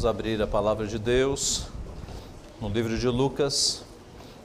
[0.00, 1.66] Vamos abrir a palavra de Deus
[2.58, 3.84] no livro de Lucas,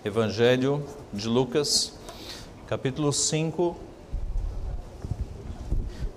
[0.03, 0.83] Evangelho
[1.13, 1.93] de Lucas,
[2.67, 3.73] capítulo 5.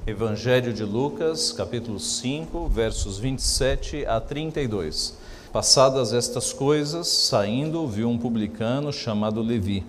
[0.05, 5.17] Evangelho de Lucas, capítulo 5, versos 27 a 32.
[5.53, 9.87] Passadas estas coisas, saindo, viu um publicano chamado Levi,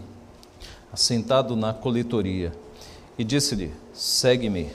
[0.93, 2.53] assentado na coletoria,
[3.17, 4.69] e disse-lhe: Segue-me.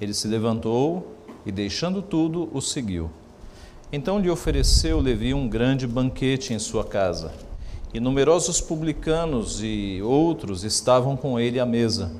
[0.00, 1.14] Ele se levantou
[1.44, 3.10] e, deixando tudo, o seguiu.
[3.90, 7.32] Então lhe ofereceu Levi um grande banquete em sua casa,
[7.94, 12.12] e numerosos publicanos e outros estavam com ele à mesa.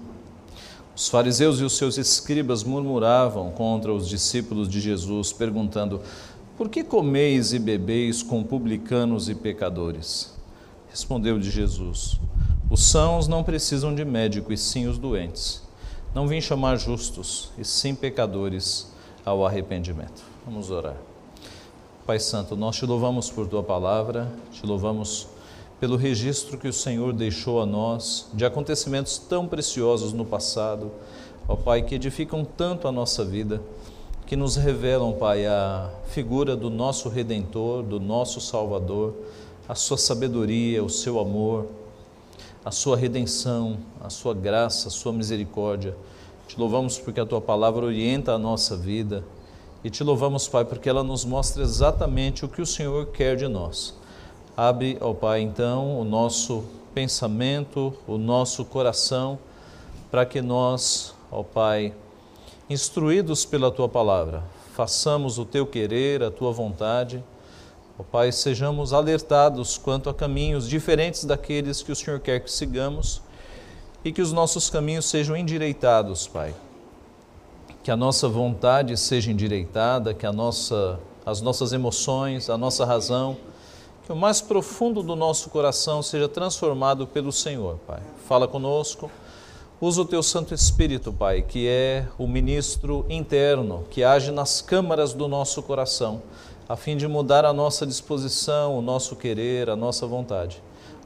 [0.97, 6.01] Os fariseus e os seus escribas murmuravam contra os discípulos de Jesus, perguntando:
[6.57, 10.35] Por que comeis e bebeis com publicanos e pecadores?
[10.89, 12.19] Respondeu-lhe Jesus:
[12.71, 15.63] Os sãos não precisam de médico, e sim os doentes.
[16.15, 18.91] Não vim chamar justos, e sim pecadores
[19.23, 20.25] ao arrependimento.
[20.47, 20.97] Vamos orar.
[22.09, 25.27] Pai Santo, nós te louvamos por tua palavra, te louvamos
[25.79, 30.91] pelo registro que o Senhor deixou a nós de acontecimentos tão preciosos no passado,
[31.47, 33.61] ó Pai, que edificam tanto a nossa vida,
[34.25, 39.15] que nos revelam, Pai, a figura do nosso Redentor, do nosso Salvador,
[39.69, 41.67] a sua sabedoria, o seu amor,
[42.65, 45.95] a sua redenção, a sua graça, a sua misericórdia.
[46.47, 49.23] Te louvamos porque a tua palavra orienta a nossa vida
[49.83, 53.47] e te louvamos, Pai, porque ela nos mostra exatamente o que o Senhor quer de
[53.47, 53.95] nós.
[54.57, 59.39] Abre, ó Pai, então, o nosso pensamento, o nosso coração,
[60.11, 61.95] para que nós, ó Pai,
[62.69, 64.43] instruídos pela tua palavra,
[64.75, 67.23] façamos o teu querer, a tua vontade.
[67.97, 73.23] Ó Pai, sejamos alertados quanto a caminhos diferentes daqueles que o Senhor quer que sigamos
[74.05, 76.53] e que os nossos caminhos sejam endireitados, Pai
[77.83, 83.37] que a nossa vontade seja endireitada, que a nossa, as nossas emoções, a nossa razão,
[84.05, 88.01] que o mais profundo do nosso coração seja transformado pelo Senhor, Pai.
[88.27, 89.11] Fala conosco,
[89.81, 95.13] usa o teu Santo Espírito, Pai, que é o ministro interno, que age nas câmaras
[95.13, 96.23] do nosso coração,
[96.69, 100.63] a fim de mudar a nossa disposição, o nosso querer, a nossa vontade.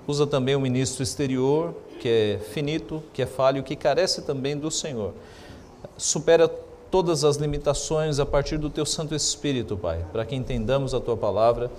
[0.07, 4.71] Usa também o ministro exterior, que é finito, que é falho, que carece também do
[4.71, 5.13] Senhor.
[5.97, 6.49] Supera
[6.93, 11.17] todas as limitações a partir do teu Santo Espírito, Pai, para que entendamos a tua
[11.17, 11.71] palavra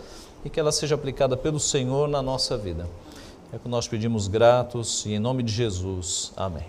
[0.43, 2.89] e que ela seja aplicada pelo Senhor na nossa vida.
[3.53, 6.33] É que nós pedimos gratos e em nome de Jesus.
[6.35, 6.65] Amém.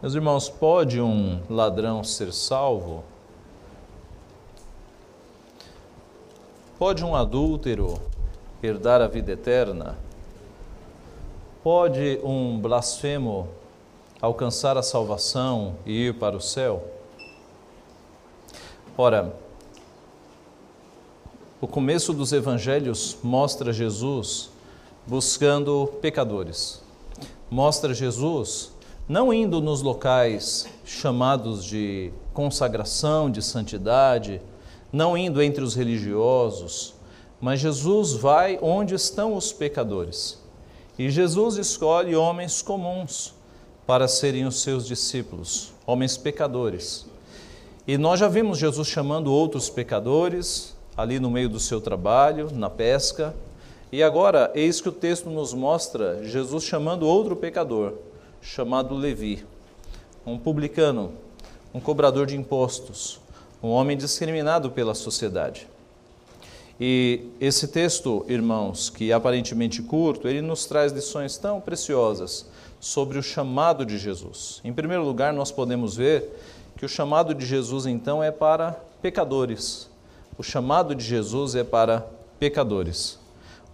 [0.00, 3.04] Meus irmãos, pode um ladrão ser salvo?
[6.78, 8.00] Pode um adúltero
[8.62, 9.98] herdar a vida eterna?
[11.62, 13.59] Pode um blasfemo
[14.20, 16.84] alcançar a salvação e ir para o céu?
[18.96, 19.34] Ora,
[21.60, 24.50] o começo dos evangelhos mostra Jesus
[25.06, 26.82] buscando pecadores.
[27.50, 28.72] Mostra Jesus
[29.08, 34.40] não indo nos locais chamados de consagração, de santidade,
[34.92, 36.94] não indo entre os religiosos,
[37.40, 40.40] mas Jesus vai onde estão os pecadores.
[40.98, 43.34] E Jesus escolhe homens comuns,
[43.90, 47.06] para serem os seus discípulos, homens pecadores.
[47.88, 52.70] E nós já vimos Jesus chamando outros pecadores ali no meio do seu trabalho, na
[52.70, 53.34] pesca.
[53.90, 57.94] E agora, eis que o texto nos mostra Jesus chamando outro pecador,
[58.40, 59.44] chamado Levi,
[60.24, 61.12] um publicano,
[61.74, 63.18] um cobrador de impostos,
[63.60, 65.66] um homem discriminado pela sociedade.
[66.78, 72.46] E esse texto, irmãos, que é aparentemente curto, ele nos traz lições tão preciosas
[72.80, 74.60] sobre o chamado de Jesus.
[74.64, 76.24] Em primeiro lugar, nós podemos ver
[76.76, 79.90] que o chamado de Jesus então é para pecadores.
[80.38, 82.06] O chamado de Jesus é para
[82.38, 83.18] pecadores.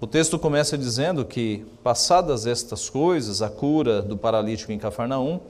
[0.01, 5.41] O texto começa dizendo que, passadas estas coisas, a cura do paralítico em Cafarnaum,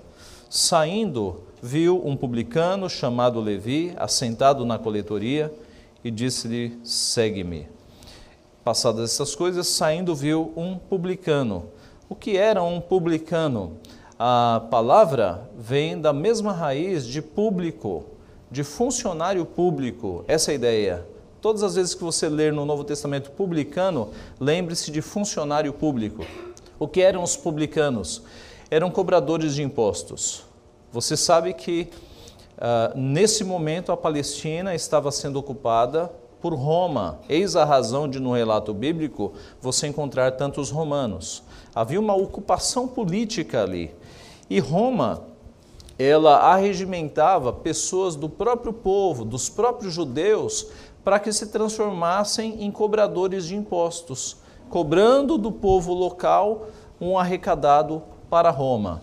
[0.51, 5.53] saindo, viu um publicano chamado Levi, assentado na coletoria,
[6.05, 7.67] e disse-lhe: Segue-me.
[8.63, 11.71] Passadas estas coisas, saindo, viu um publicano
[12.09, 13.79] o que era um publicano?
[14.19, 18.05] A palavra vem da mesma raiz de público,
[18.51, 21.07] de funcionário público, essa é ideia.
[21.41, 24.11] Todas as vezes que você ler no Novo Testamento publicano,
[24.41, 26.25] lembre-se de funcionário público.
[26.79, 28.23] O que eram os publicanos?
[28.71, 30.45] Eram cobradores de impostos.
[30.93, 31.89] Você sabe que
[32.57, 36.11] uh, nesse momento a Palestina estava sendo ocupada
[36.41, 37.19] por Roma.
[37.29, 41.43] Eis a razão de, no relato bíblico, você encontrar tantos romanos.
[41.77, 43.95] Havia uma ocupação política ali.
[44.49, 45.25] E Roma,
[45.99, 50.69] ela arregimentava pessoas do próprio povo, dos próprios judeus,
[51.05, 54.39] para que se transformassem em cobradores de impostos,
[54.71, 56.69] cobrando do povo local
[56.99, 59.03] um arrecadado para Roma.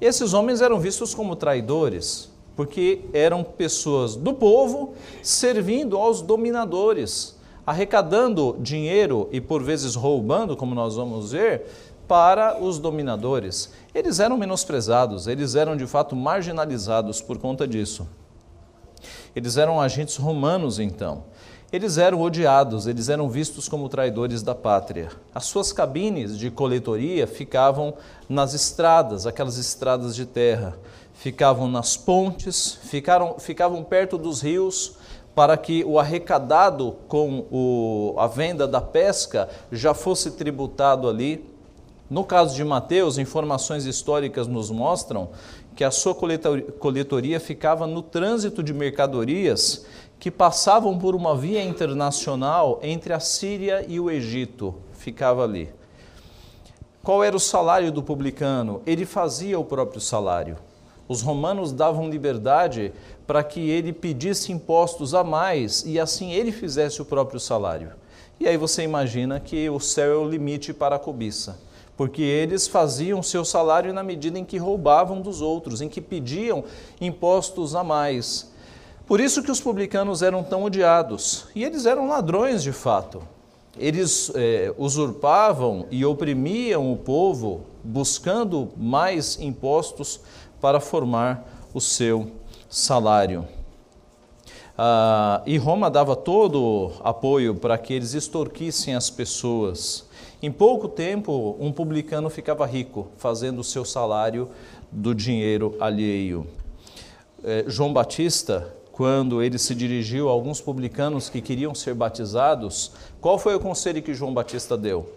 [0.00, 8.56] Esses homens eram vistos como traidores, porque eram pessoas do povo servindo aos dominadores, arrecadando
[8.60, 11.66] dinheiro e por vezes roubando, como nós vamos ver,
[12.06, 13.72] para os dominadores.
[13.94, 18.06] Eles eram menosprezados, eles eram de fato marginalizados por conta disso.
[19.34, 21.24] Eles eram agentes romanos então.
[21.72, 25.08] Eles eram odiados, eles eram vistos como traidores da pátria.
[25.34, 27.94] As suas cabines de coletoria ficavam
[28.28, 30.76] nas estradas, aquelas estradas de terra,
[31.14, 34.96] ficavam nas pontes, ficaram, ficavam perto dos rios,
[35.34, 41.53] para que o arrecadado com o, a venda da pesca já fosse tributado ali.
[42.10, 45.30] No caso de Mateus, informações históricas nos mostram
[45.74, 49.86] que a sua coletoria ficava no trânsito de mercadorias
[50.18, 55.68] que passavam por uma via internacional entre a Síria e o Egito, ficava ali.
[57.02, 58.80] Qual era o salário do publicano?
[58.86, 60.56] Ele fazia o próprio salário.
[61.06, 62.92] Os romanos davam liberdade
[63.26, 67.92] para que ele pedisse impostos a mais e assim ele fizesse o próprio salário.
[68.40, 71.60] E aí você imagina que o céu é o limite para a cobiça,
[71.96, 76.64] porque eles faziam seu salário na medida em que roubavam dos outros, em que pediam
[77.00, 78.52] impostos a mais.
[79.06, 81.46] Por isso que os publicanos eram tão odiados.
[81.54, 83.22] E eles eram ladrões de fato.
[83.78, 90.20] Eles é, usurpavam e oprimiam o povo, buscando mais impostos
[90.60, 92.30] para formar o seu
[92.68, 93.46] salário.
[94.76, 100.04] Ah, e Roma dava todo apoio para que eles extorquissem as pessoas.
[100.44, 104.50] Em pouco tempo, um publicano ficava rico, fazendo o seu salário
[104.92, 106.46] do dinheiro alheio.
[107.42, 112.92] É, João Batista quando ele se dirigiu a alguns publicanos que queriam ser batizados,
[113.22, 115.10] qual foi o conselho que João Batista deu?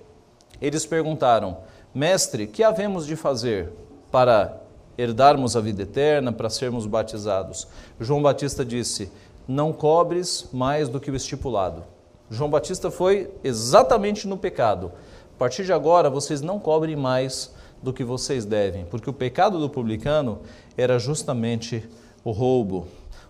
[0.62, 1.58] Eles perguntaram:
[1.94, 3.70] Mestre, que havemos de fazer
[4.10, 4.62] para
[4.98, 7.68] herdarmos a vida eterna, para sermos batizados?
[8.00, 9.12] João Batista disse:
[9.46, 11.84] Não cobres mais do que o estipulado.
[12.30, 14.94] João Batista foi exatamente no pecado.
[15.38, 17.54] A partir de agora, vocês não cobrem mais
[17.84, 20.40] do que vocês devem, porque o pecado do publicano
[20.76, 21.88] era justamente
[22.24, 22.88] o roubo.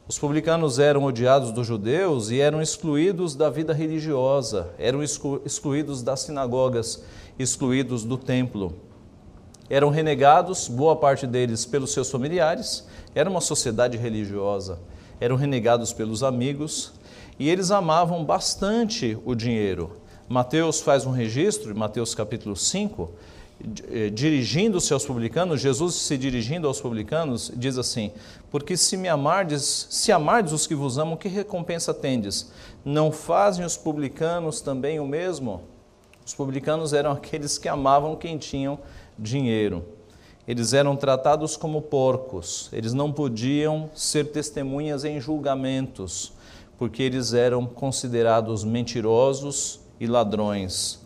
[0.07, 6.21] Os publicanos eram odiados dos judeus e eram excluídos da vida religiosa, eram excluídos das
[6.21, 7.04] sinagogas,
[7.38, 8.74] excluídos do templo.
[9.69, 14.80] Eram renegados, boa parte deles, pelos seus familiares, era uma sociedade religiosa,
[15.19, 16.94] eram renegados pelos amigos
[17.38, 20.06] e eles amavam bastante o dinheiro.
[20.29, 23.09] Mateus faz um registro, Mateus capítulo 5,
[23.89, 28.12] eh, dirigindo-se aos publicanos, Jesus se dirigindo aos publicanos, diz assim:
[28.51, 32.51] Porque se me amardes, se amardes os que vos amam, que recompensa tendes?
[32.83, 35.62] Não fazem os publicanos também o mesmo?
[36.25, 38.77] Os publicanos eram aqueles que amavam quem tinham
[39.18, 39.85] dinheiro.
[40.45, 46.33] Eles eram tratados como porcos, eles não podiam ser testemunhas em julgamentos,
[46.77, 50.99] porque eles eram considerados mentirosos e ladrões.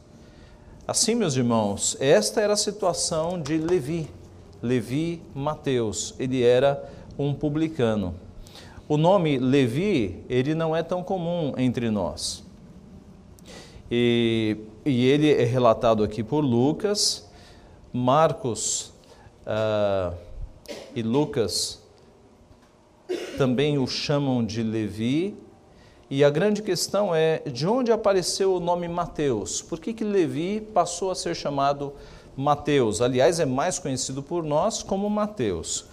[0.88, 4.10] Assim, meus irmãos, esta era a situação de Levi,
[4.62, 6.84] Levi Mateus, ele era
[7.18, 8.16] um publicano.
[8.88, 12.44] O nome Levi, ele não é tão comum entre nós.
[13.90, 17.30] E, e ele é relatado aqui por Lucas,
[17.94, 18.94] Marcos
[19.46, 20.16] uh,
[20.96, 21.82] e Lucas
[23.38, 25.36] também o chamam de Levi,
[26.12, 29.62] e a grande questão é de onde apareceu o nome Mateus?
[29.62, 31.94] Por que, que Levi passou a ser chamado
[32.36, 33.02] Mateus?
[33.02, 35.86] Aliás, é mais conhecido por nós como Mateus.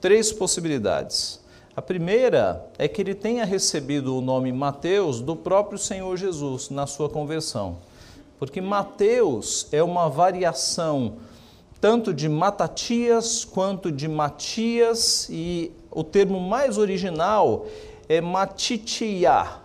[0.00, 1.40] Três possibilidades.
[1.74, 6.86] A primeira é que ele tenha recebido o nome Mateus do próprio Senhor Jesus na
[6.86, 7.78] sua conversão.
[8.38, 11.16] Porque Mateus é uma variação
[11.80, 17.66] tanto de Matatias quanto de Matias e o termo mais original
[18.08, 19.63] é Matitia,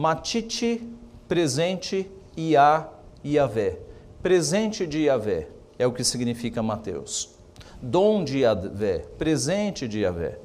[0.00, 0.82] Matite,
[1.28, 2.88] presente, Iá,
[3.22, 3.80] Iavé.
[4.22, 7.34] Presente de Iavé é o que significa Mateus.
[7.82, 10.38] Dom de Iavé, presente de Iavé.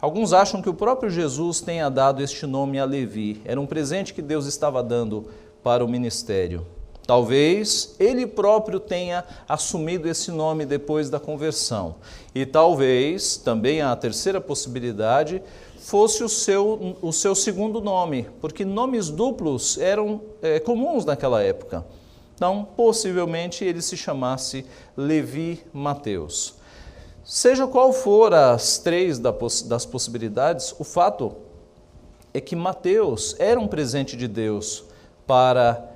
[0.00, 3.40] Alguns acham que o próprio Jesus tenha dado este nome a Levi.
[3.44, 5.28] Era um presente que Deus estava dando
[5.62, 6.66] para o ministério.
[7.06, 11.94] Talvez ele próprio tenha assumido esse nome depois da conversão.
[12.34, 15.40] E talvez, também a terceira possibilidade,
[15.86, 21.86] fosse o seu, o seu segundo nome, porque nomes duplos eram é, comuns naquela época.
[22.34, 24.66] Então, possivelmente ele se chamasse
[24.96, 26.54] Levi Mateus.
[27.24, 31.36] Seja qual for as três das possibilidades, o fato
[32.34, 34.82] é que Mateus era um presente de Deus
[35.24, 35.88] para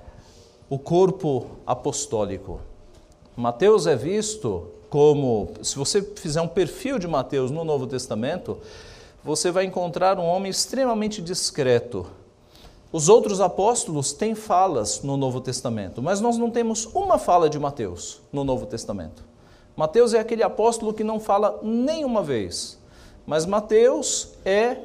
[0.69, 2.61] o corpo apostólico.
[3.37, 8.57] Mateus é visto como, se você fizer um perfil de Mateus no Novo Testamento,
[9.23, 12.07] você vai encontrar um homem extremamente discreto.
[12.93, 17.59] Os outros apóstolos têm falas no Novo Testamento, mas nós não temos uma fala de
[17.59, 19.25] Mateus no Novo Testamento.
[19.77, 22.79] Mateus é aquele apóstolo que não fala nenhuma vez,
[23.27, 24.79] mas Mateus é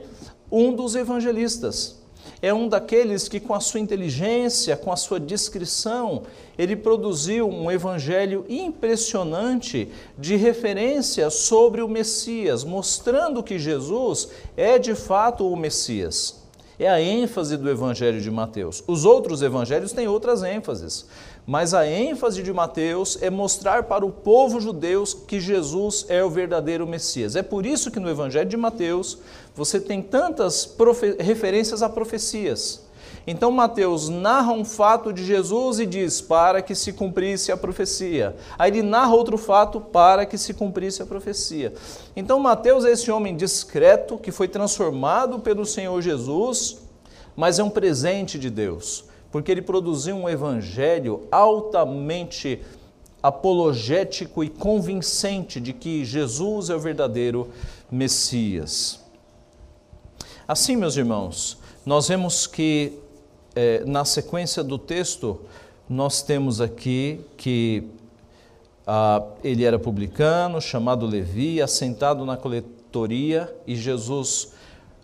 [0.51, 2.04] um dos evangelistas
[2.45, 6.21] é um daqueles que, com a sua inteligência, com a sua discrição,
[6.55, 14.93] ele produziu um evangelho impressionante de referência sobre o Messias, mostrando que Jesus é de
[14.93, 16.43] fato o Messias.
[16.77, 18.83] É a ênfase do evangelho de Mateus.
[18.85, 21.07] Os outros evangelhos têm outras ênfases,
[21.45, 26.29] mas a ênfase de Mateus é mostrar para o povo judeu que Jesus é o
[26.29, 27.35] verdadeiro Messias.
[27.35, 29.19] É por isso que no evangelho de Mateus
[29.53, 30.75] você tem tantas
[31.19, 32.83] referências a profecias.
[33.27, 38.35] Então Mateus narra um fato de Jesus e diz para que se cumprisse a profecia.
[38.57, 41.73] Aí ele narra outro fato para que se cumprisse a profecia.
[42.15, 46.77] Então Mateus é esse homem discreto que foi transformado pelo Senhor Jesus,
[47.35, 52.61] mas é um presente de Deus, porque ele produziu um evangelho altamente
[53.21, 57.49] apologético e convincente de que Jesus é o verdadeiro
[57.91, 59.03] Messias.
[60.47, 62.97] Assim, meus irmãos, nós vemos que
[63.53, 65.41] é, na sequência do texto,
[65.89, 67.83] nós temos aqui que
[68.87, 74.53] ah, ele era publicano, chamado Levi, assentado na coletoria, e Jesus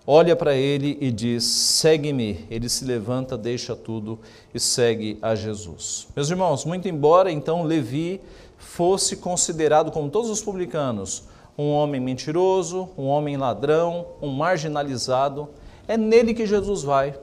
[0.05, 2.45] olha para ele e diz: Segue-me.
[2.49, 4.19] Ele se levanta, deixa tudo
[4.53, 6.07] e segue a Jesus.
[6.15, 8.21] Meus irmãos, muito embora então Levi
[8.57, 11.23] fosse considerado, como todos os publicanos,
[11.57, 15.49] um homem mentiroso, um homem ladrão, um marginalizado.
[15.87, 17.15] É nele que Jesus vai.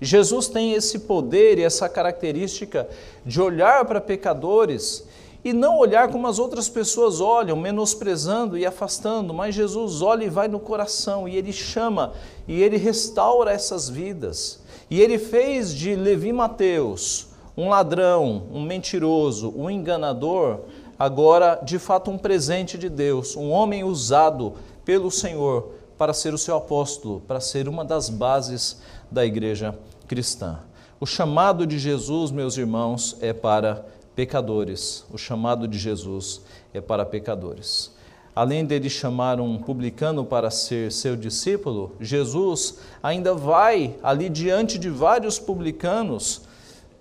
[0.00, 2.86] Jesus tem esse poder e essa característica
[3.24, 5.05] de olhar para pecadores
[5.46, 10.28] e não olhar como as outras pessoas olham, menosprezando e afastando, mas Jesus olha e
[10.28, 12.14] vai no coração e ele chama
[12.48, 14.58] e ele restaura essas vidas.
[14.90, 20.62] E ele fez de Levi Mateus um ladrão, um mentiroso, um enganador,
[20.98, 26.38] agora de fato um presente de Deus, um homem usado pelo Senhor para ser o
[26.38, 30.58] seu apóstolo, para ser uma das bases da igreja cristã.
[30.98, 33.86] O chamado de Jesus, meus irmãos, é para
[34.16, 35.04] pecadores.
[35.12, 36.40] O chamado de Jesus
[36.72, 37.94] é para pecadores.
[38.34, 44.90] Além dele chamar um publicano para ser seu discípulo, Jesus ainda vai ali diante de
[44.90, 46.42] vários publicanos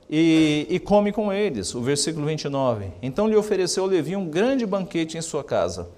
[0.10, 1.74] e, e, come com eles.
[1.74, 2.92] O versículo 29.
[3.02, 5.90] Então lhe ofereceu Levi um grande banquete em sua casa.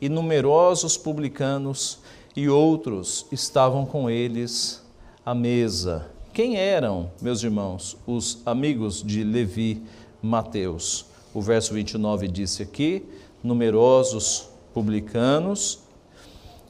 [0.00, 1.98] E numerosos publicanos
[2.34, 4.82] e outros estavam com eles
[5.24, 6.15] à mesa.
[6.36, 9.80] Quem eram, meus irmãos, os amigos de Levi
[10.20, 11.06] Mateus?
[11.32, 13.06] O verso 29 disse aqui:
[13.42, 15.78] numerosos publicanos.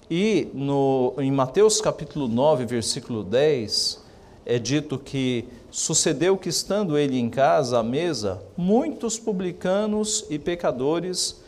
[0.08, 4.04] E no, em Mateus capítulo 9, versículo 10,
[4.46, 11.42] é dito que Sucedeu que, estando ele em casa à mesa, muitos publicanos e pecadores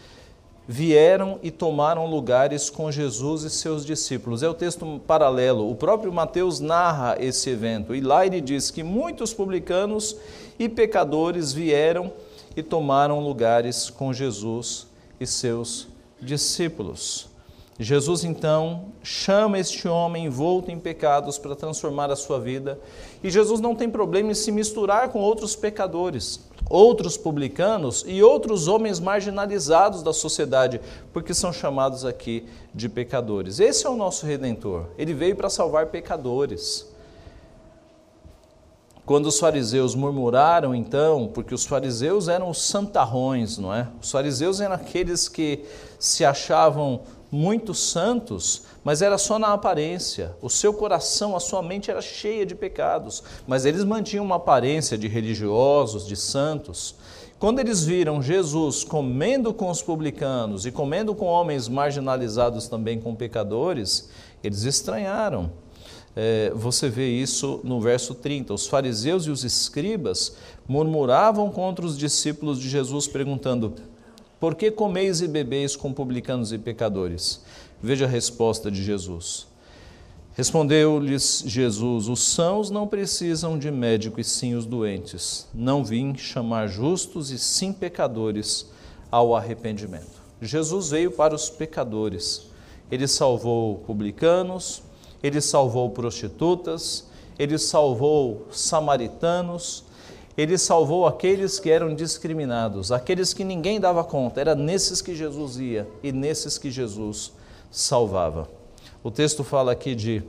[0.70, 4.42] vieram e tomaram lugares com Jesus e seus discípulos.
[4.42, 5.70] É o texto paralelo.
[5.70, 10.14] O próprio Mateus narra esse evento e lá ele diz que muitos publicanos
[10.58, 12.12] e pecadores vieram
[12.54, 14.86] e tomaram lugares com Jesus
[15.18, 15.88] e seus
[16.20, 17.28] discípulos.
[17.80, 22.78] Jesus então chama este homem envolto em pecados para transformar a sua vida,
[23.22, 28.68] e Jesus não tem problema em se misturar com outros pecadores, outros publicanos e outros
[28.68, 30.80] homens marginalizados da sociedade,
[31.12, 33.60] porque são chamados aqui de pecadores.
[33.60, 34.86] Esse é o nosso redentor.
[34.96, 36.86] Ele veio para salvar pecadores.
[39.08, 43.88] Quando os fariseus murmuraram, então, porque os fariseus eram os santarrões, não é?
[44.02, 45.64] Os fariseus eram aqueles que
[45.98, 47.00] se achavam
[47.30, 50.34] muito santos, mas era só na aparência.
[50.40, 54.96] O seu coração, a sua mente era cheia de pecados, mas eles mantinham uma aparência
[54.96, 56.94] de religiosos, de santos.
[57.38, 63.14] Quando eles viram Jesus comendo com os publicanos e comendo com homens marginalizados também com
[63.14, 64.08] pecadores,
[64.42, 65.52] eles estranharam.
[66.16, 68.52] É, você vê isso no verso 30.
[68.52, 73.74] Os fariseus e os escribas murmuravam contra os discípulos de Jesus, perguntando:
[74.40, 77.42] por que comeis e bebeis com publicanos e pecadores?
[77.82, 79.46] Veja a resposta de Jesus.
[80.34, 85.46] Respondeu-lhes Jesus: Os sãos não precisam de médico, e sim os doentes.
[85.52, 88.66] Não vim chamar justos, e sim pecadores
[89.10, 90.22] ao arrependimento.
[90.40, 92.46] Jesus veio para os pecadores.
[92.90, 94.82] Ele salvou publicanos
[95.22, 97.04] ele salvou prostitutas,
[97.38, 99.84] ele salvou samaritanos,
[100.38, 104.40] ele salvou aqueles que eram discriminados, aqueles que ninguém dava conta.
[104.40, 107.32] Era nesses que Jesus ia e nesses que Jesus
[107.72, 108.48] salvava.
[109.02, 110.22] O texto fala aqui de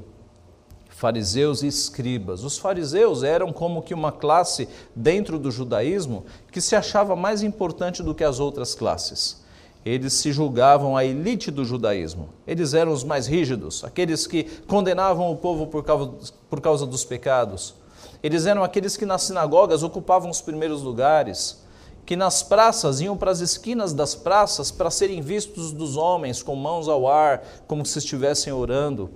[0.90, 2.44] fariseus e escribas.
[2.44, 8.02] Os fariseus eram como que uma classe dentro do judaísmo que se achava mais importante
[8.02, 9.44] do que as outras classes.
[9.86, 12.30] Eles se julgavam a elite do judaísmo.
[12.48, 16.12] Eles eram os mais rígidos, aqueles que condenavam o povo por causa,
[16.50, 17.76] por causa dos pecados.
[18.22, 21.64] Eles eram aqueles que nas sinagogas ocupavam os primeiros lugares,
[22.06, 26.56] que nas praças iam para as esquinas das praças para serem vistos dos homens com
[26.56, 29.10] mãos ao ar, como se estivessem orando.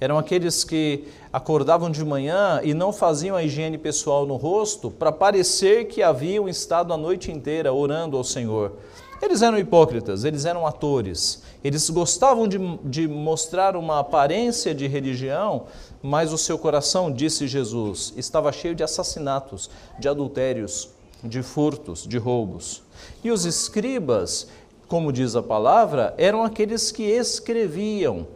[0.00, 5.10] Eram aqueles que acordavam de manhã e não faziam a higiene pessoal no rosto para
[5.10, 8.76] parecer que haviam estado a noite inteira orando ao Senhor.
[9.20, 15.64] Eles eram hipócritas, eles eram atores, eles gostavam de, de, mostrar uma aparência de religião,
[16.02, 20.90] mas o seu coração, disse Jesus, estava cheio de assassinatos, de adultérios,
[21.22, 22.82] de furtos, de roubos.
[23.22, 24.48] E os escribas,
[24.86, 28.26] como diz a palavra, eram aqueles que escreviam.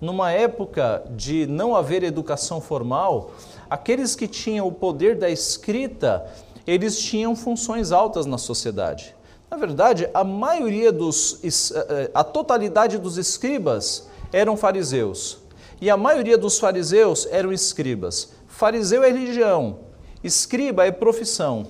[0.00, 3.30] Numa época de não haver educação formal,
[3.70, 6.26] aqueles que tinham o poder da escrita,
[6.66, 9.14] eles tinham funções altas na sociedade.
[9.50, 15.38] Na verdade, a maioria dos, eh, eh, a totalidade dos escribas eram fariseus.
[15.80, 18.32] E a maioria dos fariseus eram escribas.
[18.46, 19.78] Fariseu é religião,
[20.22, 21.66] escriba é profissão.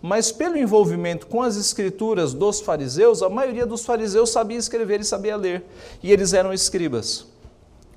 [0.00, 5.04] Mas pelo envolvimento com as escrituras dos fariseus, a maioria dos fariseus sabia escrever e
[5.04, 5.64] sabia ler.
[6.02, 7.26] E eles eram escribas.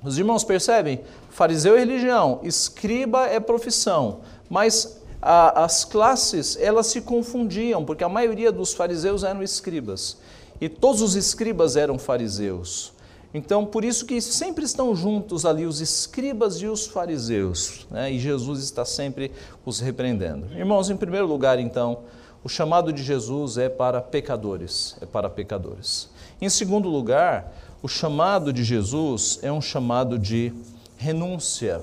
[0.02, 1.00] Os irmãos percebem?
[1.30, 4.20] Fariseu é religião, escriba é profissão.
[4.50, 10.16] Mas a, as classes elas se confundiam, porque a maioria dos fariseus eram escribas
[10.62, 12.92] e todos os escribas eram fariseus.
[13.34, 18.12] Então, por isso que sempre estão juntos ali os escribas e os fariseus, né?
[18.12, 19.32] e Jesus está sempre
[19.64, 20.46] os repreendendo.
[20.54, 22.00] Irmãos, em primeiro lugar, então,
[22.44, 26.10] o chamado de Jesus é para pecadores, é para pecadores.
[26.40, 30.52] Em segundo lugar, o chamado de Jesus é um chamado de
[30.96, 31.80] renúncia,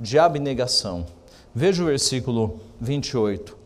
[0.00, 1.04] de abnegação.
[1.54, 3.56] Veja o versículo 28.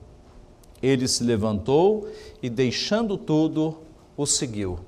[0.83, 2.09] Ele se levantou
[2.43, 3.79] e, deixando tudo,
[4.17, 4.81] o seguiu.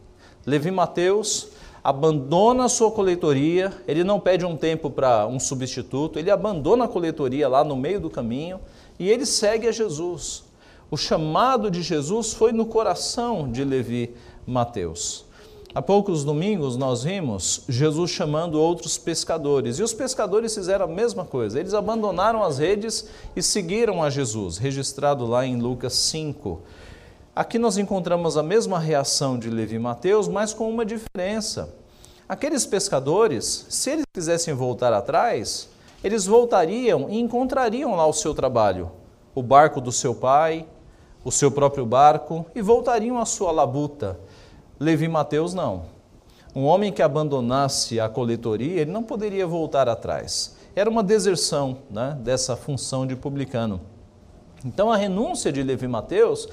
[0.45, 1.49] Levi Mateus
[1.85, 6.89] abandona a sua coletoria, ele não pede um tempo para um substituto, ele abandona a
[6.89, 8.59] coletoria lá no meio do caminho
[8.99, 10.45] e ele segue a Jesus.
[10.91, 14.15] O chamado de Jesus foi no coração de Levi
[14.47, 15.27] Mateus.
[15.75, 21.25] Há poucos domingos nós vimos Jesus chamando outros pescadores, e os pescadores fizeram a mesma
[21.25, 21.59] coisa.
[21.59, 26.61] Eles abandonaram as redes e seguiram a Jesus, registrado lá em Lucas 5.
[27.37, 31.75] Aqui nós encontramos a mesma reação de Levi e Mateus, mas com uma diferença.
[32.29, 35.69] Aqueles pescadores, se eles quisessem voltar atrás,
[36.05, 38.93] eles voltariam e encontrariam lá o seu trabalho,
[39.35, 40.65] o barco do seu pai,
[41.25, 44.19] o seu próprio barco, e voltariam à sua labuta
[44.79, 45.87] Levi Mateus não.
[46.55, 50.57] Um homem que abandonasse a coletoria, ele não poderia voltar atrás.
[50.77, 53.81] Era uma deserção né, dessa função de publicano.
[54.65, 56.49] Então a renúncia de Levi Mateus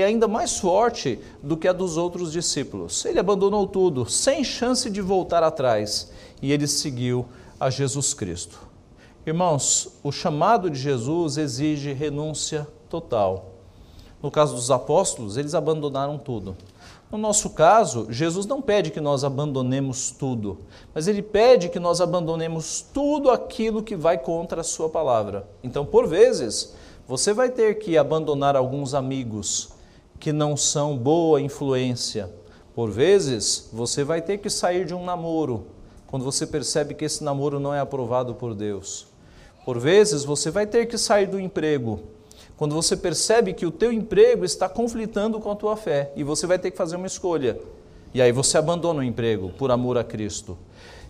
[0.00, 3.04] é ainda mais forte do que a dos outros discípulos.
[3.04, 7.26] Ele abandonou tudo, sem chance de voltar atrás, e ele seguiu
[7.60, 8.58] a Jesus Cristo.
[9.24, 13.52] Irmãos, o chamado de Jesus exige renúncia total.
[14.22, 16.56] No caso dos apóstolos, eles abandonaram tudo.
[17.10, 20.60] No nosso caso, Jesus não pede que nós abandonemos tudo,
[20.94, 25.46] mas ele pede que nós abandonemos tudo aquilo que vai contra a sua palavra.
[25.62, 26.74] Então, por vezes,
[27.06, 29.71] você vai ter que abandonar alguns amigos
[30.22, 32.32] que não são boa influência.
[32.76, 35.66] Por vezes, você vai ter que sair de um namoro
[36.06, 39.08] quando você percebe que esse namoro não é aprovado por Deus.
[39.64, 42.04] Por vezes, você vai ter que sair do emprego
[42.56, 46.46] quando você percebe que o teu emprego está conflitando com a tua fé e você
[46.46, 47.58] vai ter que fazer uma escolha.
[48.14, 50.56] E aí você abandona o emprego por amor a Cristo.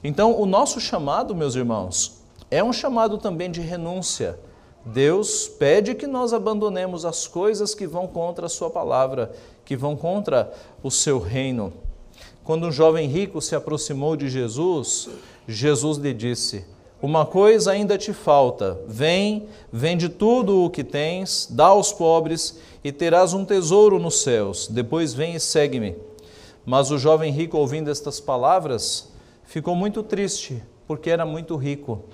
[0.03, 4.39] Então, o nosso chamado, meus irmãos, é um chamado também de renúncia.
[4.85, 9.33] Deus pede que nós abandonemos as coisas que vão contra a sua palavra,
[9.65, 11.73] que vão contra o seu reino.
[12.45, 15.09] Quando um jovem rico se aproximou de Jesus,
[15.47, 16.65] Jesus lhe disse:
[17.03, 22.93] uma coisa ainda te falta: vem, vende tudo o que tens, dá aos pobres e
[22.93, 24.69] terás um tesouro nos céus.
[24.69, 25.97] Depois vem e segue-me.
[26.65, 29.09] Mas o jovem rico, ouvindo estas palavras,
[29.45, 32.05] ficou muito triste, porque era muito rico.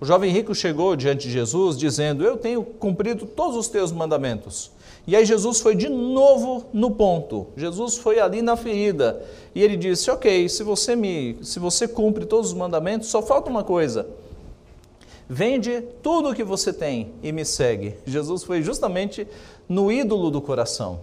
[0.00, 4.70] O jovem rico chegou diante de Jesus dizendo: Eu tenho cumprido todos os teus mandamentos.
[5.06, 7.46] E aí Jesus foi de novo no ponto.
[7.56, 9.22] Jesus foi ali na ferida.
[9.54, 13.50] E ele disse: Ok, se você me, se você cumpre todos os mandamentos, só falta
[13.50, 14.06] uma coisa
[15.30, 17.96] Vende tudo o que você tem e me segue.
[18.06, 19.28] Jesus foi justamente
[19.68, 21.00] no ídolo do coração.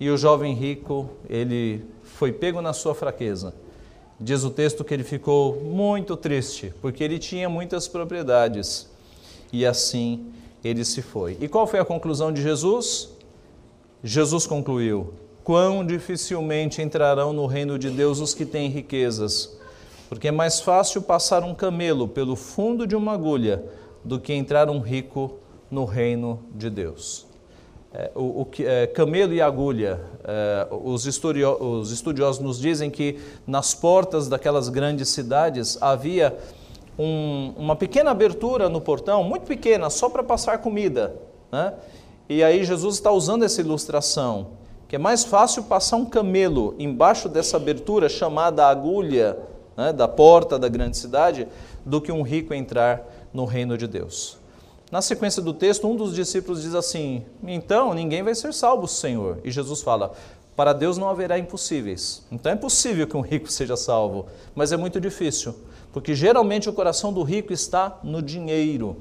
[0.00, 3.52] E o jovem rico, ele foi pego na sua fraqueza.
[4.20, 8.88] Diz o texto que ele ficou muito triste, porque ele tinha muitas propriedades.
[9.52, 10.32] E assim
[10.64, 11.36] ele se foi.
[11.40, 13.10] E qual foi a conclusão de Jesus?
[14.02, 19.56] Jesus concluiu: Quão dificilmente entrarão no reino de Deus os que têm riquezas,
[20.08, 23.64] porque é mais fácil passar um camelo pelo fundo de uma agulha
[24.04, 25.38] do que entrar um rico
[25.70, 27.27] no reino de Deus.
[27.92, 33.74] É, o, o é, camelo e agulha, é, os, os estudiosos nos dizem que nas
[33.74, 36.36] portas daquelas grandes cidades havia
[36.98, 41.14] um, uma pequena abertura no portão, muito pequena, só para passar comida.
[41.50, 41.72] Né?
[42.28, 44.48] E aí Jesus está usando essa ilustração,
[44.86, 49.38] que é mais fácil passar um camelo embaixo dessa abertura chamada agulha
[49.76, 51.48] né, da porta da grande cidade,
[51.86, 54.36] do que um rico entrar no reino de Deus.
[54.90, 59.38] Na sequência do texto, um dos discípulos diz assim: Então ninguém vai ser salvo, Senhor.
[59.44, 60.12] E Jesus fala:
[60.56, 62.24] Para Deus não haverá impossíveis.
[62.32, 65.54] Então é possível que um rico seja salvo, mas é muito difícil.
[65.92, 68.96] Porque geralmente o coração do rico está no dinheiro.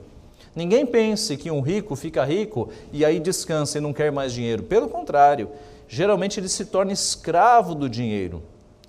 [0.54, 4.63] Ninguém pense que um rico fica rico e aí descansa e não quer mais dinheiro.
[4.63, 5.52] Pelo contrário,
[5.88, 8.41] geralmente ele se torna escravo do dinheiro.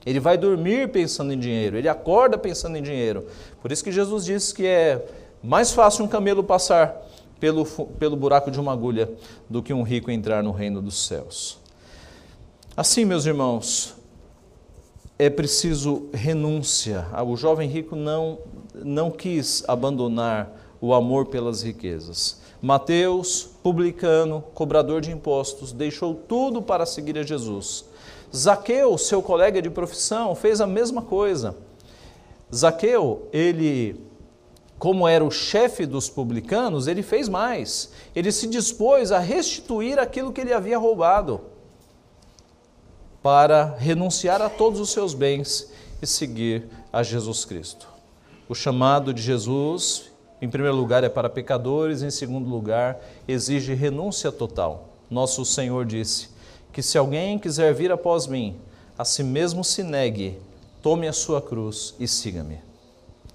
[0.07, 3.27] Ele vai dormir pensando em dinheiro, ele acorda pensando em dinheiro.
[3.61, 5.05] Por isso que Jesus disse que é
[5.43, 7.07] mais fácil um camelo passar
[7.39, 9.11] pelo, pelo buraco de uma agulha
[9.49, 11.59] do que um rico entrar no reino dos céus.
[12.77, 13.95] Assim, meus irmãos,
[15.19, 17.07] é preciso renúncia.
[17.13, 18.39] Ah, o jovem rico não,
[18.75, 22.41] não quis abandonar o amor pelas riquezas.
[22.63, 27.85] Mateus, publicano, cobrador de impostos, deixou tudo para seguir a Jesus.
[28.35, 31.57] Zaqueu, seu colega de profissão, fez a mesma coisa.
[32.55, 34.01] Zaqueu, ele,
[34.79, 37.91] como era o chefe dos publicanos, ele fez mais.
[38.15, 41.41] Ele se dispôs a restituir aquilo que ele havia roubado
[43.23, 47.89] para renunciar a todos os seus bens e seguir a Jesus Cristo.
[48.49, 50.11] O chamado de Jesus,
[50.41, 54.89] em primeiro lugar, é para pecadores, em segundo lugar, exige renúncia total.
[55.11, 56.29] Nosso Senhor disse
[56.73, 58.57] que se alguém quiser vir após mim,
[58.97, 60.39] a si mesmo se negue,
[60.81, 62.68] tome a sua cruz e siga-me.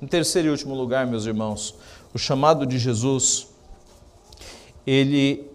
[0.04, 1.76] Em terceiro e último lugar, meus irmãos,
[2.14, 3.48] o chamado de Jesus,
[4.86, 5.50] ele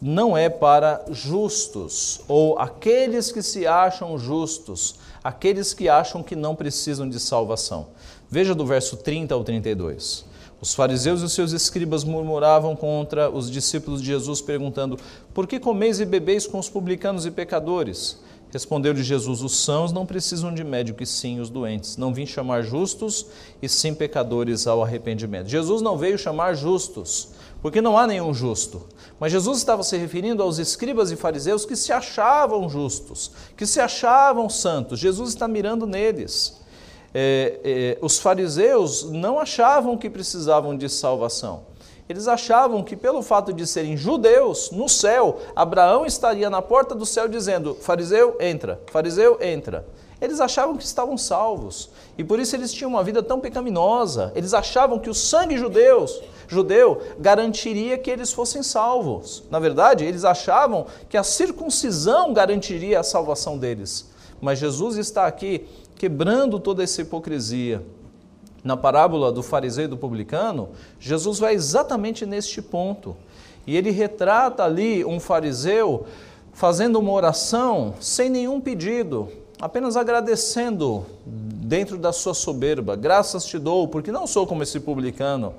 [0.00, 6.54] não é para justos ou aqueles que se acham justos, aqueles que acham que não
[6.54, 7.88] precisam de salvação.
[8.30, 10.24] Veja do verso 30 ao 32.
[10.60, 14.96] Os fariseus e os seus escribas murmuravam contra os discípulos de Jesus, perguntando:
[15.34, 18.20] Por que comeis e bebeis com os publicanos e pecadores?
[18.54, 21.96] Respondeu-lhe Jesus: Os sãos não precisam de médico, e sim os doentes.
[21.96, 23.26] Não vim chamar justos,
[23.60, 25.48] e sim pecadores ao arrependimento.
[25.48, 28.86] Jesus não veio chamar justos, porque não há nenhum justo.
[29.18, 33.80] Mas Jesus estava se referindo aos escribas e fariseus que se achavam justos, que se
[33.80, 35.00] achavam santos.
[35.00, 36.60] Jesus está mirando neles.
[37.12, 41.73] É, é, os fariseus não achavam que precisavam de salvação.
[42.08, 47.06] Eles achavam que, pelo fato de serem judeus, no céu, Abraão estaria na porta do
[47.06, 49.86] céu dizendo: Fariseu, entra, fariseu, entra.
[50.20, 54.32] Eles achavam que estavam salvos e por isso eles tinham uma vida tão pecaminosa.
[54.34, 59.42] Eles achavam que o sangue judeus, judeu garantiria que eles fossem salvos.
[59.50, 64.08] Na verdade, eles achavam que a circuncisão garantiria a salvação deles.
[64.40, 67.84] Mas Jesus está aqui quebrando toda essa hipocrisia.
[68.64, 73.14] Na parábola do fariseu e do publicano, Jesus vai exatamente neste ponto.
[73.66, 76.06] E ele retrata ali um fariseu
[76.54, 79.28] fazendo uma oração sem nenhum pedido,
[79.60, 82.96] apenas agradecendo dentro da sua soberba.
[82.96, 85.54] Graças te dou, porque não sou como esse publicano.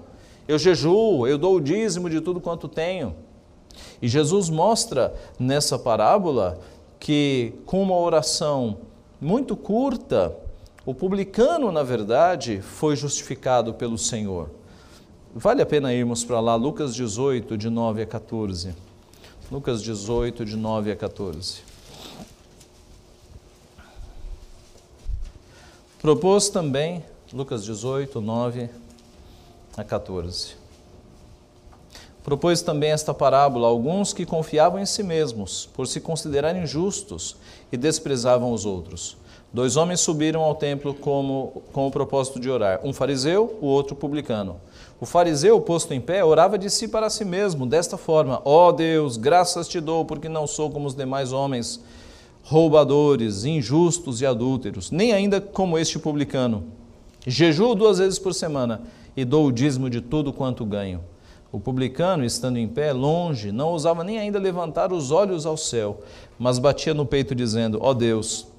[0.47, 3.15] Eu jejuo, eu dou o dízimo de tudo quanto tenho.
[4.01, 6.59] E Jesus mostra nessa parábola
[6.99, 8.77] que com uma oração
[9.19, 10.35] muito curta,
[10.85, 14.49] o publicano, na verdade, foi justificado pelo Senhor.
[15.33, 18.75] Vale a pena irmos para lá, Lucas 18, de 9 a 14.
[19.51, 21.61] Lucas 18, de 9 a 14.
[25.99, 28.69] Propôs também, Lucas 18, 9
[29.75, 30.55] a 14.
[32.23, 37.35] Propôs também esta parábola a alguns que confiavam em si mesmos, por se considerarem justos,
[37.71, 39.17] e desprezavam os outros.
[39.55, 43.95] Dois homens subiram ao templo como, com o propósito de orar, um fariseu, o outro
[43.95, 44.57] publicano.
[44.99, 48.73] O fariseu, posto em pé, orava de si para si mesmo, desta forma: Ó oh
[48.73, 51.81] Deus, graças te dou, porque não sou como os demais homens,
[52.43, 56.65] roubadores, injustos e adúlteros, nem ainda como este publicano.
[57.25, 58.81] Jejuo duas vezes por semana
[59.15, 60.99] e dou o dízimo de tudo quanto ganho.
[61.49, 66.01] O publicano, estando em pé, longe, não ousava nem ainda levantar os olhos ao céu,
[66.37, 68.53] mas batia no peito, dizendo: Ó oh Deus,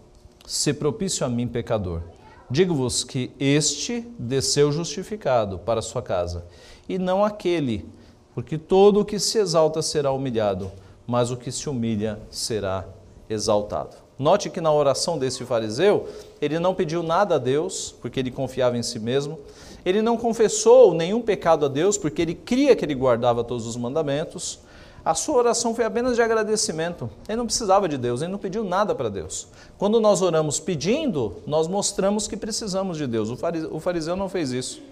[0.47, 2.03] se propício a mim, pecador.
[2.49, 6.47] Digo-vos que este desceu justificado para sua casa,
[6.89, 7.85] e não aquele,
[8.33, 10.71] porque todo o que se exalta será humilhado,
[11.07, 12.85] mas o que se humilha será
[13.29, 13.97] exaltado.
[14.19, 16.09] Note que na oração desse fariseu,
[16.41, 19.39] ele não pediu nada a Deus, porque ele confiava em si mesmo,
[19.85, 23.77] ele não confessou nenhum pecado a Deus, porque ele cria que ele guardava todos os
[23.77, 24.59] mandamentos.
[25.07, 27.09] A sua oração foi apenas de agradecimento.
[27.29, 29.47] Ele não precisava de Deus, ele não pediu nada para Deus.
[29.79, 33.31] Quando nós oramos pedindo, nós mostramos que precisamos de Deus.
[33.71, 34.83] O fariseu não fez isso.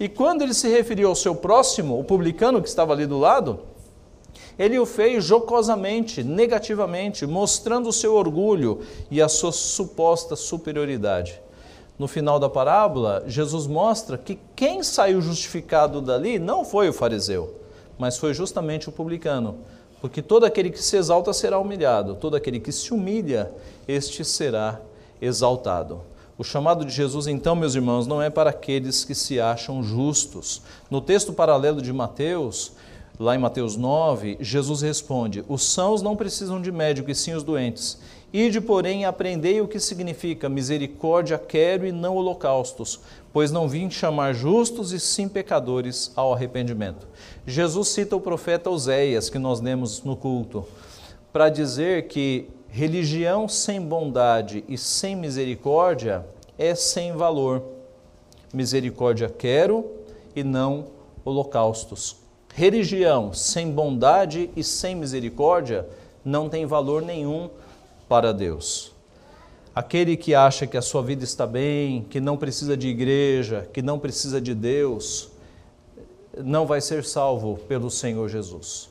[0.00, 3.60] E quando ele se referiu ao seu próximo, o publicano que estava ali do lado,
[4.58, 11.38] ele o fez jocosamente, negativamente, mostrando o seu orgulho e a sua suposta superioridade.
[11.98, 17.59] No final da parábola, Jesus mostra que quem saiu justificado dali não foi o fariseu,
[18.00, 19.58] mas foi justamente o publicano.
[20.00, 23.52] Porque todo aquele que se exalta será humilhado, todo aquele que se humilha,
[23.86, 24.80] este será
[25.20, 26.00] exaltado.
[26.38, 30.62] O chamado de Jesus, então, meus irmãos, não é para aqueles que se acham justos.
[30.90, 32.72] No texto paralelo de Mateus,
[33.20, 37.42] Lá em Mateus 9, Jesus responde: Os sãos não precisam de médico, e sim os
[37.42, 37.98] doentes.
[38.32, 43.00] Ide, porém, aprendei o que significa misericórdia quero e não holocaustos,
[43.32, 47.08] pois não vim chamar justos e sim pecadores ao arrependimento.
[47.44, 50.64] Jesus cita o profeta Oséias, que nós lemos no culto,
[51.32, 56.24] para dizer que religião sem bondade e sem misericórdia
[56.56, 57.62] é sem valor.
[58.54, 59.90] Misericórdia quero
[60.36, 60.86] e não
[61.24, 62.16] holocaustos.
[62.54, 65.88] Religião sem bondade e sem misericórdia
[66.24, 67.50] não tem valor nenhum
[68.10, 68.92] para Deus.
[69.72, 73.80] Aquele que acha que a sua vida está bem, que não precisa de igreja, que
[73.80, 75.30] não precisa de Deus,
[76.36, 78.90] não vai ser salvo pelo Senhor Jesus.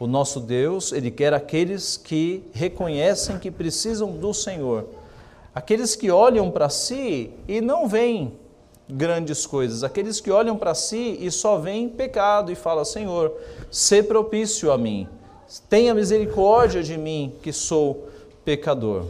[0.00, 4.88] O nosso Deus, Ele quer aqueles que reconhecem que precisam do Senhor,
[5.54, 8.32] aqueles que olham para si e não veem
[8.88, 9.84] grandes coisas.
[9.84, 13.30] Aqueles que olham para si e só veem pecado e falam: Senhor,
[13.70, 15.06] sê propício a mim,
[15.68, 18.13] tenha misericórdia de mim, que sou
[18.44, 19.04] pecador.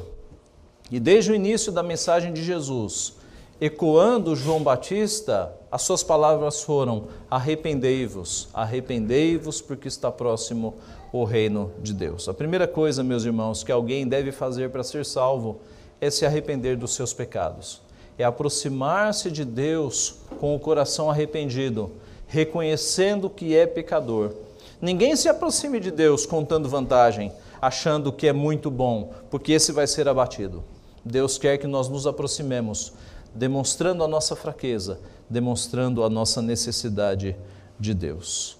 [0.91, 3.15] E desde o início da mensagem de Jesus,
[3.61, 10.75] ecoando João Batista, as suas palavras foram: arrependei-vos, arrependei-vos, porque está próximo
[11.13, 12.29] o reino de Deus.
[12.29, 15.61] A primeira coisa, meus irmãos, que alguém deve fazer para ser salvo
[16.01, 17.85] é se arrepender dos seus pecados
[18.19, 21.91] é aproximar-se de Deus com o coração arrependido,
[22.27, 24.33] reconhecendo que é pecador.
[24.81, 27.33] Ninguém se aproxime de Deus contando vantagem,
[27.67, 30.63] achando que é muito bom, porque esse vai ser abatido.
[31.03, 32.93] Deus quer que nós nos aproximemos,
[33.35, 35.01] demonstrando a nossa fraqueza,
[35.31, 37.35] demonstrando a nossa necessidade
[37.81, 38.59] de Deus.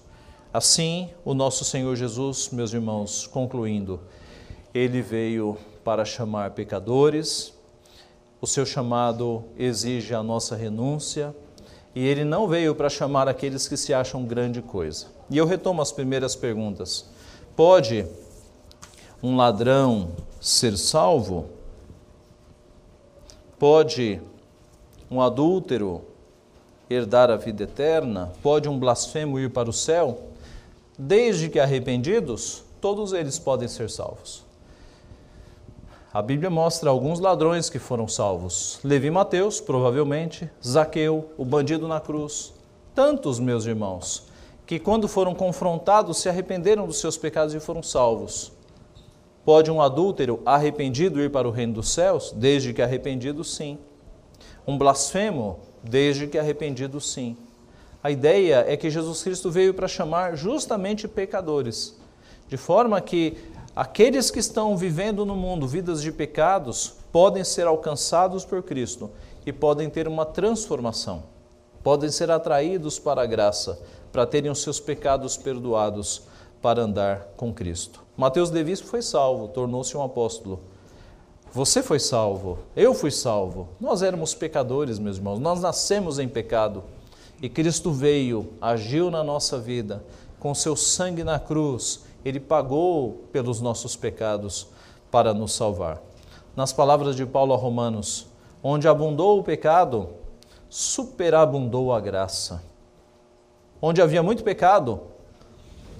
[0.51, 3.99] Assim, o nosso Senhor Jesus, meus irmãos, concluindo,
[4.73, 7.53] ele veio para chamar pecadores,
[8.41, 11.35] o seu chamado exige a nossa renúncia
[11.93, 15.07] e ele não veio para chamar aqueles que se acham grande coisa.
[15.29, 17.05] E eu retomo as primeiras perguntas.
[17.55, 18.05] Pode
[19.25, 20.09] um ladrão
[20.39, 21.45] ser salvo?
[23.57, 24.21] Pode
[25.09, 26.03] um adúltero
[26.87, 28.31] herdar a vida eterna?
[28.43, 30.27] Pode um blasfemo ir para o céu?
[30.95, 34.45] Desde que arrependidos, todos eles podem ser salvos.
[36.13, 38.79] A Bíblia mostra alguns ladrões que foram salvos.
[38.83, 42.53] Levi Mateus, provavelmente, Zaqueu, o bandido na cruz.
[42.93, 44.27] Tantos, meus irmãos,
[44.67, 48.54] que quando foram confrontados se arrependeram dos seus pecados e foram salvos.
[49.45, 52.33] Pode um adúltero arrependido ir para o reino dos céus?
[52.35, 53.77] Desde que arrependido, sim.
[54.67, 55.59] Um blasfemo?
[55.83, 57.37] Desde que arrependido, sim.
[58.03, 61.95] A ideia é que Jesus Cristo veio para chamar justamente pecadores,
[62.49, 63.37] de forma que
[63.75, 69.11] Aqueles que estão vivendo no mundo vidas de pecados podem ser alcançados por Cristo
[69.45, 71.23] e podem ter uma transformação,
[71.83, 73.77] podem ser atraídos para a graça,
[74.13, 76.21] para terem os seus pecados perdoados,
[76.61, 78.04] para andar com Cristo.
[78.17, 80.59] Mateus Devis foi salvo, tornou-se um apóstolo.
[81.51, 83.69] Você foi salvo, eu fui salvo.
[83.79, 86.83] Nós éramos pecadores, meus irmãos, nós nascemos em pecado
[87.41, 90.03] e Cristo veio, agiu na nossa vida,
[90.39, 94.67] com seu sangue na cruz ele pagou pelos nossos pecados
[95.11, 96.01] para nos salvar.
[96.55, 98.25] Nas palavras de Paulo a Romanos,
[98.63, 100.09] onde abundou o pecado,
[100.67, 102.63] superabundou a graça.
[103.79, 105.01] Onde havia muito pecado,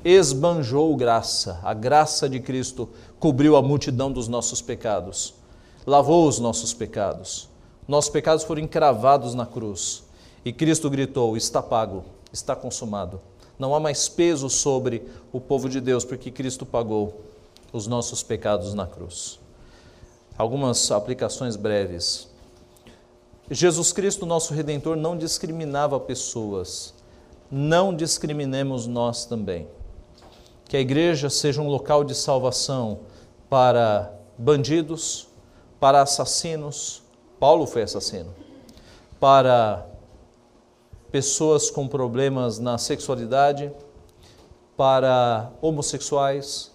[0.05, 1.59] esbanjou graça.
[1.63, 2.87] A graça de Cristo
[3.19, 5.33] cobriu a multidão dos nossos pecados,
[5.85, 7.49] lavou os nossos pecados.
[7.87, 10.03] Nossos pecados foram encravados na cruz.
[10.43, 13.19] E Cristo gritou: Está pago, está consumado.
[13.57, 17.21] Não há mais peso sobre o povo de Deus, porque Cristo pagou
[17.73, 19.39] os nossos pecados na cruz.
[20.37, 22.27] Algumas aplicações breves.
[23.49, 26.93] Jesus Cristo, nosso redentor, não discriminava pessoas.
[27.49, 29.67] Não discriminemos nós também.
[30.67, 32.99] Que a igreja seja um local de salvação
[33.49, 35.27] para bandidos,
[35.79, 37.03] para assassinos.
[37.39, 38.33] Paulo foi assassino.
[39.19, 39.85] Para
[41.11, 43.71] pessoas com problemas na sexualidade,
[44.75, 46.71] para homossexuais,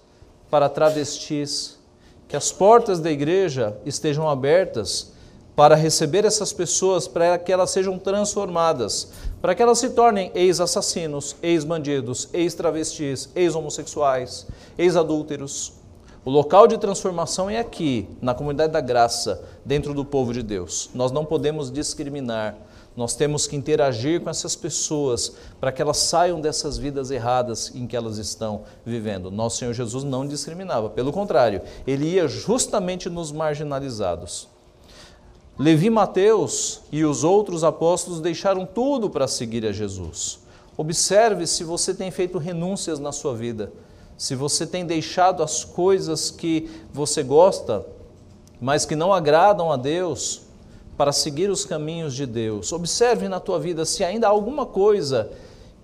[0.50, 1.78] para travestis,
[2.26, 5.12] que as portas da igreja estejam abertas
[5.54, 11.36] para receber essas pessoas, para que elas sejam transformadas, para que elas se tornem ex-assassinos,
[11.42, 15.72] ex-bandidos, ex-travestis, ex-homossexuais, ex-adúlteros.
[16.24, 20.90] O local de transformação é aqui, na comunidade da graça, dentro do povo de Deus.
[20.94, 22.56] Nós não podemos discriminar
[22.96, 27.86] nós temos que interagir com essas pessoas para que elas saiam dessas vidas erradas em
[27.86, 29.30] que elas estão vivendo.
[29.30, 34.48] Nosso Senhor Jesus não discriminava, pelo contrário, ele ia justamente nos marginalizados.
[35.60, 40.40] Levi Mateus e os outros apóstolos deixaram tudo para seguir a Jesus.
[40.74, 43.70] Observe se você tem feito renúncias na sua vida,
[44.16, 47.84] se você tem deixado as coisas que você gosta,
[48.58, 50.44] mas que não agradam a Deus,
[50.96, 52.72] para seguir os caminhos de Deus.
[52.72, 55.30] Observe na tua vida se ainda há alguma coisa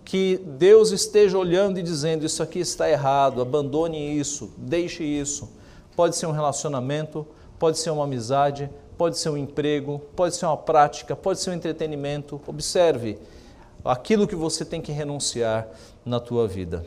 [0.06, 5.50] que Deus esteja olhando e dizendo: Isso aqui está errado, abandone isso, deixe isso.
[5.94, 7.26] Pode ser um relacionamento,
[7.58, 11.54] pode ser uma amizade, pode ser um emprego, pode ser uma prática, pode ser um
[11.54, 12.40] entretenimento.
[12.46, 13.18] Observe
[13.84, 15.68] aquilo que você tem que renunciar
[16.04, 16.84] na tua vida.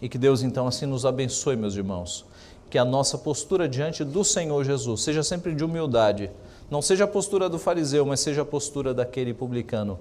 [0.00, 2.24] E que Deus então assim nos abençoe, meus irmãos.
[2.70, 6.30] Que a nossa postura diante do Senhor Jesus seja sempre de humildade
[6.70, 9.98] não seja a postura do fariseu, mas seja a postura daquele publicano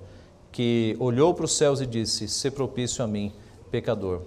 [0.52, 3.32] que olhou para os céus e disse: Se propício a mim,
[3.72, 4.22] pecador.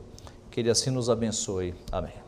[0.50, 1.74] Que ele assim nos abençoe.
[1.92, 2.19] Amém.